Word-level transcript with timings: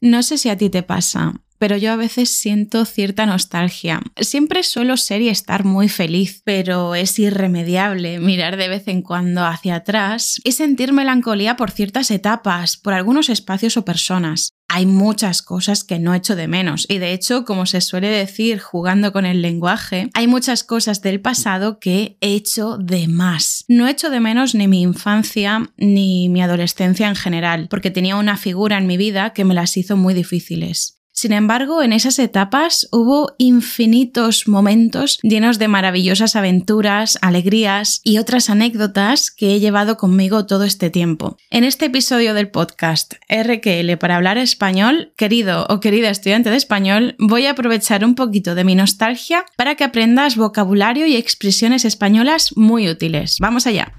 No 0.00 0.22
sé 0.22 0.38
si 0.38 0.48
a 0.48 0.56
ti 0.56 0.70
te 0.70 0.82
pasa, 0.82 1.34
pero 1.60 1.76
yo 1.76 1.92
a 1.92 1.96
veces 1.96 2.30
siento 2.30 2.84
cierta 2.86 3.26
nostalgia. 3.26 4.00
Siempre 4.16 4.64
suelo 4.64 4.96
ser 4.96 5.20
y 5.20 5.28
estar 5.28 5.64
muy 5.64 5.88
feliz, 5.88 6.42
pero 6.44 6.94
es 6.94 7.18
irremediable 7.18 8.18
mirar 8.18 8.56
de 8.56 8.68
vez 8.68 8.88
en 8.88 9.02
cuando 9.02 9.44
hacia 9.44 9.76
atrás 9.76 10.40
y 10.42 10.52
sentir 10.52 10.92
melancolía 10.92 11.56
por 11.56 11.70
ciertas 11.70 12.10
etapas, 12.10 12.78
por 12.78 12.94
algunos 12.94 13.28
espacios 13.28 13.76
o 13.76 13.84
personas 13.84 14.54
hay 14.72 14.86
muchas 14.86 15.42
cosas 15.42 15.82
que 15.82 15.98
no 15.98 16.14
echo 16.14 16.36
de 16.36 16.46
menos. 16.46 16.86
Y 16.88 16.98
de 16.98 17.12
hecho, 17.12 17.44
como 17.44 17.66
se 17.66 17.80
suele 17.80 18.08
decir 18.08 18.60
jugando 18.60 19.12
con 19.12 19.26
el 19.26 19.42
lenguaje, 19.42 20.10
hay 20.14 20.28
muchas 20.28 20.62
cosas 20.62 21.02
del 21.02 21.20
pasado 21.20 21.80
que 21.80 22.16
he 22.20 22.34
hecho 22.34 22.78
de 22.78 23.08
más. 23.08 23.64
No 23.66 23.88
echo 23.88 24.10
de 24.10 24.20
menos 24.20 24.54
ni 24.54 24.68
mi 24.68 24.82
infancia 24.82 25.68
ni 25.76 26.28
mi 26.28 26.40
adolescencia 26.40 27.08
en 27.08 27.16
general, 27.16 27.66
porque 27.68 27.90
tenía 27.90 28.14
una 28.14 28.36
figura 28.36 28.78
en 28.78 28.86
mi 28.86 28.96
vida 28.96 29.32
que 29.32 29.44
me 29.44 29.54
las 29.54 29.76
hizo 29.76 29.96
muy 29.96 30.14
difíciles. 30.14 30.99
Sin 31.20 31.34
embargo, 31.34 31.82
en 31.82 31.92
esas 31.92 32.18
etapas 32.18 32.88
hubo 32.92 33.34
infinitos 33.36 34.48
momentos 34.48 35.18
llenos 35.22 35.58
de 35.58 35.68
maravillosas 35.68 36.34
aventuras, 36.34 37.18
alegrías 37.20 38.00
y 38.04 38.16
otras 38.16 38.48
anécdotas 38.48 39.30
que 39.30 39.54
he 39.54 39.60
llevado 39.60 39.98
conmigo 39.98 40.46
todo 40.46 40.64
este 40.64 40.88
tiempo. 40.88 41.36
En 41.50 41.64
este 41.64 41.84
episodio 41.84 42.32
del 42.32 42.48
podcast 42.48 43.16
RQL 43.28 43.98
para 43.98 44.16
hablar 44.16 44.38
español, 44.38 45.12
querido 45.14 45.66
o 45.68 45.78
querida 45.78 46.08
estudiante 46.08 46.48
de 46.48 46.56
español, 46.56 47.16
voy 47.18 47.44
a 47.44 47.50
aprovechar 47.50 48.02
un 48.02 48.14
poquito 48.14 48.54
de 48.54 48.64
mi 48.64 48.74
nostalgia 48.74 49.44
para 49.56 49.74
que 49.74 49.84
aprendas 49.84 50.36
vocabulario 50.36 51.06
y 51.06 51.16
expresiones 51.16 51.84
españolas 51.84 52.56
muy 52.56 52.88
útiles. 52.88 53.36
Vamos 53.40 53.66
allá. 53.66 53.92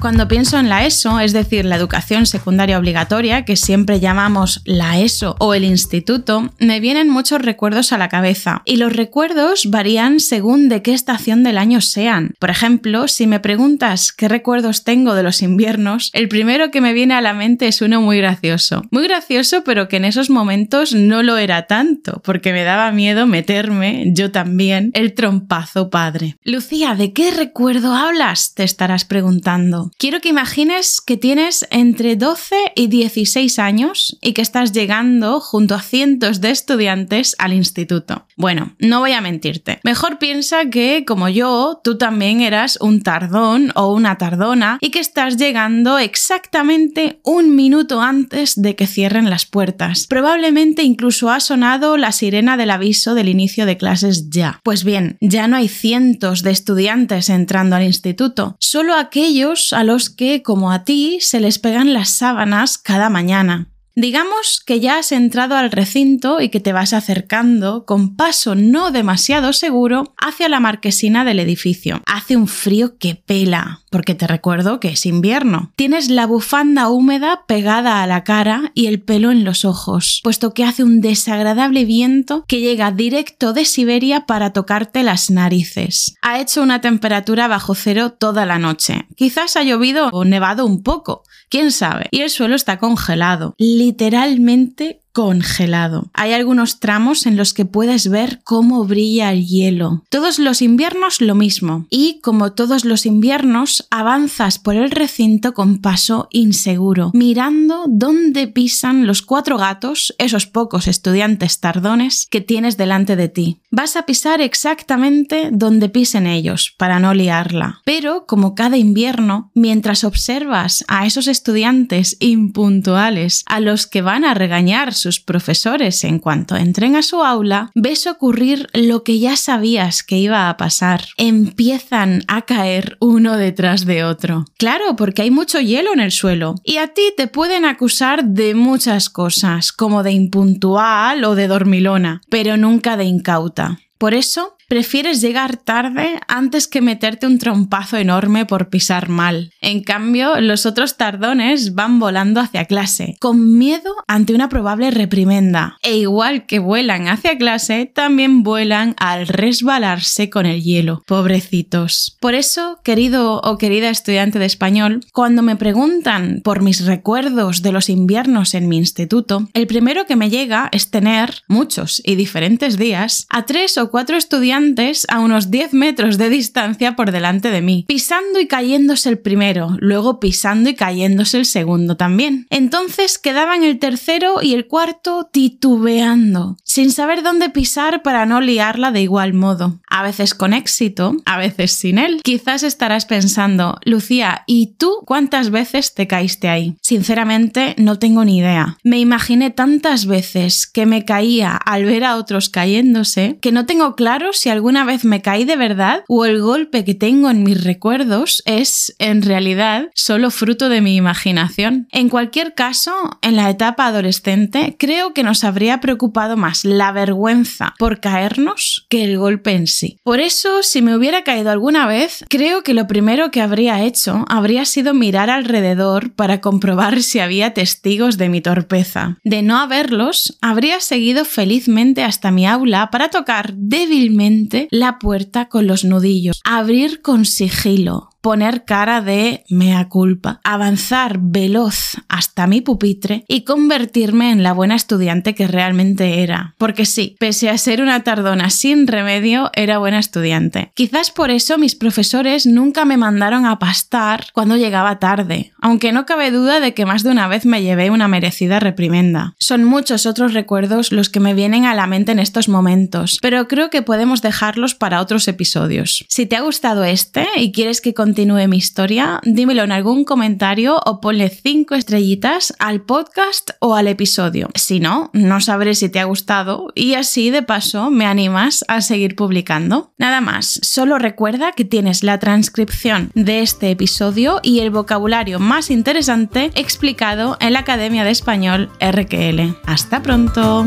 Cuando 0.00 0.28
pienso 0.28 0.58
en 0.58 0.70
la 0.70 0.86
ESO, 0.86 1.20
es 1.20 1.34
decir, 1.34 1.66
la 1.66 1.76
educación 1.76 2.24
secundaria 2.24 2.78
obligatoria, 2.78 3.44
que 3.44 3.54
siempre 3.54 4.00
llamamos 4.00 4.62
la 4.64 4.98
ESO 4.98 5.36
o 5.38 5.52
el 5.52 5.62
instituto, 5.62 6.50
me 6.58 6.80
vienen 6.80 7.10
muchos 7.10 7.42
recuerdos 7.42 7.92
a 7.92 7.98
la 7.98 8.08
cabeza. 8.08 8.62
Y 8.64 8.76
los 8.76 8.94
recuerdos 8.94 9.68
varían 9.68 10.18
según 10.18 10.70
de 10.70 10.80
qué 10.80 10.94
estación 10.94 11.42
del 11.42 11.58
año 11.58 11.82
sean. 11.82 12.32
Por 12.38 12.48
ejemplo, 12.48 13.08
si 13.08 13.26
me 13.26 13.40
preguntas 13.40 14.10
qué 14.12 14.26
recuerdos 14.28 14.84
tengo 14.84 15.14
de 15.14 15.22
los 15.22 15.42
inviernos, 15.42 16.08
el 16.14 16.28
primero 16.28 16.70
que 16.70 16.80
me 16.80 16.94
viene 16.94 17.12
a 17.12 17.20
la 17.20 17.34
mente 17.34 17.68
es 17.68 17.82
uno 17.82 18.00
muy 18.00 18.16
gracioso. 18.16 18.82
Muy 18.90 19.06
gracioso, 19.06 19.64
pero 19.64 19.88
que 19.88 19.98
en 19.98 20.06
esos 20.06 20.30
momentos 20.30 20.94
no 20.94 21.22
lo 21.22 21.36
era 21.36 21.66
tanto, 21.66 22.22
porque 22.24 22.54
me 22.54 22.64
daba 22.64 22.90
miedo 22.90 23.26
meterme, 23.26 24.06
yo 24.14 24.30
también, 24.30 24.92
el 24.94 25.12
trompazo 25.12 25.90
padre. 25.90 26.38
Lucía, 26.42 26.94
¿de 26.94 27.12
qué 27.12 27.32
recuerdo 27.32 27.94
hablas? 27.94 28.54
Te 28.54 28.64
estarás 28.64 29.04
preguntando. 29.04 29.89
Quiero 29.98 30.20
que 30.20 30.28
imagines 30.28 31.00
que 31.00 31.16
tienes 31.16 31.66
entre 31.70 32.16
12 32.16 32.56
y 32.74 32.86
16 32.88 33.58
años 33.58 34.16
y 34.20 34.32
que 34.32 34.42
estás 34.42 34.72
llegando 34.72 35.40
junto 35.40 35.74
a 35.74 35.82
cientos 35.82 36.40
de 36.40 36.50
estudiantes 36.50 37.34
al 37.38 37.52
instituto. 37.52 38.26
Bueno, 38.36 38.74
no 38.78 39.00
voy 39.00 39.12
a 39.12 39.20
mentirte. 39.20 39.80
Mejor 39.84 40.18
piensa 40.18 40.70
que, 40.70 41.04
como 41.06 41.28
yo, 41.28 41.80
tú 41.84 41.98
también 41.98 42.40
eras 42.40 42.78
un 42.80 43.02
tardón 43.02 43.72
o 43.74 43.92
una 43.92 44.18
tardona 44.18 44.78
y 44.80 44.90
que 44.90 45.00
estás 45.00 45.36
llegando 45.36 45.98
exactamente 45.98 47.20
un 47.24 47.54
minuto 47.54 48.00
antes 48.00 48.60
de 48.60 48.76
que 48.76 48.86
cierren 48.86 49.30
las 49.30 49.46
puertas. 49.46 50.06
Probablemente 50.06 50.82
incluso 50.82 51.30
ha 51.30 51.40
sonado 51.40 51.96
la 51.96 52.12
sirena 52.12 52.56
del 52.56 52.70
aviso 52.70 53.14
del 53.14 53.28
inicio 53.28 53.66
de 53.66 53.76
clases 53.76 54.30
ya. 54.30 54.60
Pues 54.62 54.84
bien, 54.84 55.18
ya 55.20 55.48
no 55.48 55.56
hay 55.56 55.68
cientos 55.68 56.42
de 56.42 56.50
estudiantes 56.50 57.28
entrando 57.28 57.76
al 57.76 57.84
instituto, 57.84 58.56
solo 58.58 58.94
aquellos 58.94 59.72
a 59.80 59.84
los 59.84 60.10
que, 60.10 60.42
como 60.42 60.72
a 60.72 60.84
ti, 60.84 61.18
se 61.20 61.40
les 61.40 61.58
pegan 61.58 61.94
las 61.94 62.10
sábanas 62.10 62.76
cada 62.76 63.08
mañana. 63.08 63.70
Digamos 63.96 64.62
que 64.64 64.80
ya 64.80 64.98
has 64.98 65.10
entrado 65.12 65.56
al 65.56 65.70
recinto 65.70 66.40
y 66.40 66.48
que 66.48 66.60
te 66.60 66.72
vas 66.72 66.92
acercando 66.92 67.84
con 67.84 68.16
paso 68.16 68.54
no 68.54 68.92
demasiado 68.92 69.52
seguro 69.52 70.14
hacia 70.16 70.48
la 70.48 70.60
marquesina 70.60 71.24
del 71.24 71.40
edificio. 71.40 72.00
Hace 72.06 72.36
un 72.36 72.46
frío 72.46 72.96
que 72.98 73.16
pela, 73.16 73.82
porque 73.90 74.14
te 74.14 74.26
recuerdo 74.26 74.78
que 74.78 74.88
es 74.88 75.06
invierno. 75.06 75.72
Tienes 75.74 76.08
la 76.08 76.26
bufanda 76.26 76.88
húmeda 76.88 77.44
pegada 77.46 78.02
a 78.02 78.06
la 78.06 78.22
cara 78.22 78.70
y 78.74 78.86
el 78.86 79.02
pelo 79.02 79.32
en 79.32 79.44
los 79.44 79.64
ojos, 79.64 80.20
puesto 80.22 80.54
que 80.54 80.64
hace 80.64 80.84
un 80.84 81.00
desagradable 81.00 81.84
viento 81.84 82.44
que 82.46 82.60
llega 82.60 82.92
directo 82.92 83.52
de 83.52 83.64
Siberia 83.64 84.24
para 84.26 84.52
tocarte 84.52 85.02
las 85.02 85.30
narices. 85.30 86.14
Ha 86.22 86.40
hecho 86.40 86.62
una 86.62 86.80
temperatura 86.80 87.48
bajo 87.48 87.74
cero 87.74 88.12
toda 88.12 88.46
la 88.46 88.58
noche. 88.58 89.06
Quizás 89.16 89.56
ha 89.56 89.64
llovido 89.64 90.08
o 90.12 90.24
nevado 90.24 90.64
un 90.64 90.82
poco, 90.82 91.24
quién 91.48 91.72
sabe. 91.72 92.06
Y 92.12 92.20
el 92.20 92.30
suelo 92.30 92.54
está 92.54 92.78
congelado 92.78 93.54
literalmente 93.80 94.99
congelado. 95.12 96.10
Hay 96.14 96.32
algunos 96.32 96.80
tramos 96.80 97.26
en 97.26 97.36
los 97.36 97.54
que 97.54 97.64
puedes 97.64 98.08
ver 98.08 98.40
cómo 98.44 98.84
brilla 98.84 99.32
el 99.32 99.46
hielo. 99.46 100.04
Todos 100.08 100.38
los 100.38 100.62
inviernos 100.62 101.20
lo 101.20 101.34
mismo. 101.34 101.86
Y 101.90 102.20
como 102.20 102.52
todos 102.52 102.84
los 102.84 103.06
inviernos, 103.06 103.86
avanzas 103.90 104.58
por 104.58 104.76
el 104.76 104.90
recinto 104.90 105.54
con 105.54 105.80
paso 105.80 106.28
inseguro, 106.30 107.10
mirando 107.14 107.84
dónde 107.88 108.46
pisan 108.48 109.06
los 109.06 109.22
cuatro 109.22 109.56
gatos, 109.56 110.14
esos 110.18 110.46
pocos 110.46 110.86
estudiantes 110.86 111.60
tardones 111.60 112.26
que 112.30 112.40
tienes 112.40 112.76
delante 112.76 113.16
de 113.16 113.28
ti. 113.28 113.60
Vas 113.70 113.96
a 113.96 114.02
pisar 114.02 114.40
exactamente 114.40 115.50
donde 115.52 115.88
pisen 115.88 116.26
ellos, 116.26 116.74
para 116.76 116.98
no 116.98 117.14
liarla. 117.14 117.80
Pero, 117.84 118.26
como 118.26 118.54
cada 118.54 118.76
invierno, 118.76 119.50
mientras 119.54 120.04
observas 120.04 120.84
a 120.88 121.06
esos 121.06 121.28
estudiantes 121.28 122.16
impuntuales, 122.20 123.44
a 123.46 123.60
los 123.60 123.86
que 123.86 124.02
van 124.02 124.24
a 124.24 124.34
regañar 124.34 124.94
sus 125.00 125.20
profesores 125.20 126.04
en 126.04 126.18
cuanto 126.18 126.56
entren 126.56 126.96
a 126.96 127.02
su 127.02 127.22
aula, 127.22 127.70
ves 127.74 128.06
ocurrir 128.06 128.68
lo 128.72 129.02
que 129.02 129.18
ya 129.18 129.36
sabías 129.36 130.02
que 130.02 130.18
iba 130.18 130.48
a 130.48 130.56
pasar. 130.56 131.04
Empiezan 131.16 132.22
a 132.28 132.42
caer 132.42 132.96
uno 133.00 133.36
detrás 133.36 133.86
de 133.86 134.04
otro. 134.04 134.44
Claro, 134.58 134.96
porque 134.96 135.22
hay 135.22 135.30
mucho 135.30 135.60
hielo 135.60 135.92
en 135.92 136.00
el 136.00 136.12
suelo. 136.12 136.54
Y 136.64 136.76
a 136.76 136.88
ti 136.88 137.02
te 137.16 137.26
pueden 137.26 137.64
acusar 137.64 138.24
de 138.24 138.54
muchas 138.54 139.10
cosas, 139.10 139.72
como 139.72 140.02
de 140.02 140.12
impuntual 140.12 141.24
o 141.24 141.34
de 141.34 141.48
dormilona, 141.48 142.20
pero 142.28 142.56
nunca 142.56 142.96
de 142.96 143.04
incauta. 143.04 143.78
Por 144.00 144.14
eso, 144.14 144.56
prefieres 144.66 145.20
llegar 145.20 145.58
tarde 145.58 146.20
antes 146.26 146.68
que 146.68 146.80
meterte 146.80 147.26
un 147.26 147.38
trompazo 147.38 147.98
enorme 147.98 148.46
por 148.46 148.70
pisar 148.70 149.10
mal. 149.10 149.52
En 149.60 149.82
cambio, 149.82 150.40
los 150.40 150.64
otros 150.64 150.96
tardones 150.96 151.74
van 151.74 151.98
volando 151.98 152.40
hacia 152.40 152.64
clase, 152.64 153.16
con 153.20 153.58
miedo 153.58 153.92
ante 154.06 154.32
una 154.32 154.48
probable 154.48 154.90
reprimenda. 154.90 155.76
E 155.82 155.98
igual 155.98 156.46
que 156.46 156.60
vuelan 156.60 157.08
hacia 157.08 157.36
clase, 157.36 157.84
también 157.84 158.42
vuelan 158.42 158.94
al 158.96 159.26
resbalarse 159.26 160.30
con 160.30 160.46
el 160.46 160.62
hielo. 160.62 161.02
Pobrecitos. 161.06 162.16
Por 162.20 162.34
eso, 162.34 162.78
querido 162.82 163.42
o 163.42 163.58
querida 163.58 163.90
estudiante 163.90 164.38
de 164.38 164.46
español, 164.46 165.00
cuando 165.12 165.42
me 165.42 165.56
preguntan 165.56 166.40
por 166.42 166.62
mis 166.62 166.86
recuerdos 166.86 167.60
de 167.60 167.72
los 167.72 167.90
inviernos 167.90 168.54
en 168.54 168.66
mi 168.66 168.78
instituto, 168.78 169.46
el 169.52 169.66
primero 169.66 170.06
que 170.06 170.16
me 170.16 170.30
llega 170.30 170.70
es 170.72 170.90
tener 170.90 171.42
muchos 171.48 172.00
y 172.02 172.14
diferentes 172.14 172.78
días 172.78 173.26
a 173.28 173.44
tres 173.44 173.76
o 173.76 173.89
cuatro 173.90 174.16
estudiantes 174.16 175.06
a 175.08 175.20
unos 175.20 175.50
10 175.50 175.74
metros 175.74 176.18
de 176.18 176.30
distancia 176.30 176.96
por 176.96 177.12
delante 177.12 177.50
de 177.50 177.62
mí, 177.62 177.84
pisando 177.88 178.40
y 178.40 178.46
cayéndose 178.46 179.08
el 179.08 179.18
primero, 179.18 179.76
luego 179.78 180.20
pisando 180.20 180.70
y 180.70 180.74
cayéndose 180.74 181.38
el 181.38 181.46
segundo 181.46 181.96
también. 181.96 182.46
Entonces 182.50 183.18
quedaban 183.18 183.62
el 183.62 183.78
tercero 183.78 184.42
y 184.42 184.54
el 184.54 184.66
cuarto 184.66 185.28
titubeando, 185.30 186.56
sin 186.64 186.92
saber 186.92 187.22
dónde 187.22 187.50
pisar 187.50 188.02
para 188.02 188.26
no 188.26 188.40
liarla 188.40 188.90
de 188.92 189.02
igual 189.02 189.34
modo. 189.34 189.80
A 189.88 190.02
veces 190.02 190.34
con 190.34 190.52
éxito, 190.52 191.16
a 191.24 191.38
veces 191.38 191.72
sin 191.72 191.98
él. 191.98 192.20
Quizás 192.22 192.62
estarás 192.62 193.06
pensando, 193.06 193.78
Lucía, 193.84 194.44
¿y 194.46 194.74
tú 194.78 195.02
cuántas 195.04 195.50
veces 195.50 195.94
te 195.94 196.06
caíste 196.06 196.48
ahí? 196.48 196.76
Sinceramente, 196.80 197.74
no 197.78 197.98
tengo 197.98 198.24
ni 198.24 198.38
idea. 198.38 198.78
Me 198.84 198.98
imaginé 198.98 199.50
tantas 199.50 200.06
veces 200.06 200.66
que 200.66 200.86
me 200.86 201.04
caía 201.04 201.56
al 201.56 201.84
ver 201.84 202.04
a 202.04 202.16
otros 202.16 202.48
cayéndose 202.48 203.38
que 203.40 203.52
no 203.52 203.66
tengo 203.66 203.79
claro 203.96 204.32
si 204.32 204.48
alguna 204.48 204.84
vez 204.84 205.04
me 205.04 205.22
caí 205.22 205.44
de 205.44 205.56
verdad 205.56 206.04
o 206.08 206.24
el 206.24 206.40
golpe 206.40 206.84
que 206.84 206.94
tengo 206.94 207.30
en 207.30 207.42
mis 207.42 207.64
recuerdos 207.64 208.42
es, 208.44 208.94
en 208.98 209.22
realidad, 209.22 209.90
solo 209.94 210.30
fruto 210.30 210.68
de 210.68 210.80
mi 210.80 210.96
imaginación. 210.96 211.88
En 211.90 212.08
cualquier 212.08 212.54
caso, 212.54 212.92
en 213.22 213.36
la 213.36 213.50
etapa 213.50 213.86
adolescente, 213.86 214.76
creo 214.78 215.14
que 215.14 215.22
nos 215.22 215.44
habría 215.44 215.80
preocupado 215.80 216.36
más 216.36 216.64
la 216.64 216.92
vergüenza 216.92 217.74
por 217.78 218.00
caernos 218.00 218.86
que 218.88 219.04
el 219.04 219.18
golpe 219.18 219.52
en 219.52 219.66
sí. 219.66 219.98
Por 220.02 220.20
eso, 220.20 220.62
si 220.62 220.82
me 220.82 220.96
hubiera 220.96 221.24
caído 221.24 221.50
alguna 221.50 221.86
vez, 221.86 222.24
creo 222.28 222.62
que 222.62 222.74
lo 222.74 222.86
primero 222.86 223.30
que 223.30 223.40
habría 223.40 223.82
hecho 223.82 224.24
habría 224.28 224.64
sido 224.64 224.94
mirar 224.94 225.30
alrededor 225.30 226.12
para 226.12 226.40
comprobar 226.40 227.02
si 227.02 227.18
había 227.18 227.54
testigos 227.54 228.18
de 228.18 228.28
mi 228.28 228.40
torpeza. 228.40 229.18
De 229.24 229.42
no 229.42 229.58
haberlos, 229.58 230.38
habría 230.40 230.80
seguido 230.80 231.24
felizmente 231.24 232.04
hasta 232.04 232.30
mi 232.30 232.46
aula 232.46 232.90
para 232.90 233.08
tocar 233.08 233.54
débilmente 233.70 234.66
la 234.72 234.98
puerta 234.98 235.48
con 235.48 235.68
los 235.68 235.84
nudillos, 235.84 236.40
abrir 236.42 237.02
con 237.02 237.24
sigilo, 237.24 238.09
poner 238.20 238.64
cara 238.64 239.00
de 239.00 239.44
mea 239.48 239.88
culpa, 239.88 240.40
avanzar 240.44 241.18
veloz 241.20 241.96
hasta 242.08 242.46
mi 242.46 242.60
pupitre 242.60 243.24
y 243.28 243.42
convertirme 243.44 244.30
en 244.30 244.42
la 244.42 244.52
buena 244.52 244.74
estudiante 244.74 245.34
que 245.34 245.46
realmente 245.46 246.22
era. 246.22 246.54
Porque 246.58 246.84
sí, 246.84 247.16
pese 247.18 247.48
a 247.48 247.58
ser 247.58 247.82
una 247.82 248.04
tardona 248.04 248.50
sin 248.50 248.86
remedio, 248.86 249.50
era 249.54 249.78
buena 249.78 249.98
estudiante. 249.98 250.70
Quizás 250.74 251.10
por 251.10 251.30
eso 251.30 251.58
mis 251.58 251.74
profesores 251.74 252.46
nunca 252.46 252.84
me 252.84 252.96
mandaron 252.96 253.46
a 253.46 253.58
pastar 253.58 254.26
cuando 254.32 254.56
llegaba 254.56 254.98
tarde, 254.98 255.52
aunque 255.60 255.92
no 255.92 256.06
cabe 256.06 256.30
duda 256.30 256.60
de 256.60 256.74
que 256.74 256.86
más 256.86 257.02
de 257.02 257.10
una 257.10 257.28
vez 257.28 257.46
me 257.46 257.62
llevé 257.62 257.90
una 257.90 258.08
merecida 258.08 258.60
reprimenda. 258.60 259.34
Son 259.38 259.64
muchos 259.64 260.06
otros 260.06 260.34
recuerdos 260.34 260.92
los 260.92 261.08
que 261.08 261.20
me 261.20 261.34
vienen 261.34 261.64
a 261.64 261.74
la 261.74 261.86
mente 261.86 262.12
en 262.12 262.18
estos 262.18 262.48
momentos, 262.48 263.18
pero 263.22 263.48
creo 263.48 263.70
que 263.70 263.82
podemos 263.82 264.22
dejarlos 264.22 264.74
para 264.74 265.00
otros 265.00 265.26
episodios. 265.28 266.04
Si 266.08 266.26
te 266.26 266.36
ha 266.36 266.40
gustado 266.40 266.84
este 266.84 267.26
y 267.36 267.52
quieres 267.52 267.80
que 267.80 267.94
continúe 268.10 268.48
mi 268.48 268.56
historia, 268.56 269.20
dímelo 269.22 269.62
en 269.62 269.70
algún 269.70 270.02
comentario 270.02 270.80
o 270.84 271.00
ponle 271.00 271.28
5 271.28 271.76
estrellitas 271.76 272.52
al 272.58 272.80
podcast 272.80 273.50
o 273.60 273.76
al 273.76 273.86
episodio. 273.86 274.48
Si 274.56 274.80
no, 274.80 275.10
no 275.12 275.40
sabré 275.40 275.76
si 275.76 275.88
te 275.88 276.00
ha 276.00 276.06
gustado 276.06 276.72
y 276.74 276.94
así 276.94 277.30
de 277.30 277.44
paso 277.44 277.88
me 277.88 278.06
animas 278.06 278.64
a 278.66 278.80
seguir 278.80 279.14
publicando. 279.14 279.92
Nada 279.96 280.20
más, 280.20 280.58
solo 280.60 280.98
recuerda 280.98 281.52
que 281.52 281.64
tienes 281.64 282.02
la 282.02 282.18
transcripción 282.18 283.12
de 283.14 283.42
este 283.42 283.70
episodio 283.70 284.40
y 284.42 284.58
el 284.58 284.70
vocabulario 284.70 285.38
más 285.38 285.70
interesante 285.70 286.50
explicado 286.56 287.36
en 287.38 287.52
la 287.52 287.60
Academia 287.60 288.02
de 288.02 288.10
Español 288.10 288.70
RQL. 288.80 289.56
Hasta 289.66 290.02
pronto. 290.02 290.66